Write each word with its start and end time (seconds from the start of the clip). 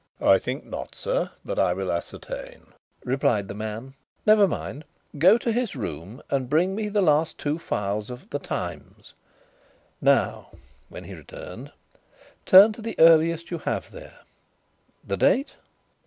"I 0.19 0.39
think 0.39 0.65
not, 0.65 0.95
sir, 0.95 1.29
but 1.45 1.59
I 1.59 1.73
will 1.73 1.91
ascertain," 1.91 2.73
replied 3.05 3.47
the 3.47 3.53
man. 3.53 3.93
"Never 4.25 4.47
mind. 4.47 4.83
Go 5.19 5.37
to 5.37 5.51
his 5.51 5.75
room 5.75 6.23
and 6.31 6.49
bring 6.49 6.73
me 6.73 6.89
the 6.89 7.03
last 7.03 7.37
two 7.37 7.59
files 7.59 8.09
of 8.09 8.27
The 8.31 8.39
Times. 8.39 9.13
Now" 10.01 10.53
when 10.89 11.03
he 11.03 11.13
returned 11.13 11.71
"turn 12.47 12.73
to 12.73 12.81
the 12.81 12.95
earliest 12.97 13.51
you 13.51 13.59
have 13.59 13.91
there. 13.91 14.21
The 15.05 15.17
date?" 15.17 15.53